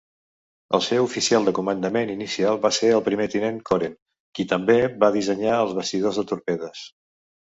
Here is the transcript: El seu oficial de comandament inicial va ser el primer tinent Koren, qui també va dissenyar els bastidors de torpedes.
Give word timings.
El 0.75 0.81
seu 0.83 1.03
oficial 1.07 1.43
de 1.49 1.51
comandament 1.57 2.13
inicial 2.13 2.57
va 2.63 2.71
ser 2.77 2.89
el 2.93 3.03
primer 3.07 3.27
tinent 3.33 3.59
Koren, 3.71 3.93
qui 4.39 4.47
també 4.55 4.79
va 5.05 5.11
dissenyar 5.17 5.59
els 5.67 5.77
bastidors 5.81 6.19
de 6.21 6.25
torpedes. 6.33 6.83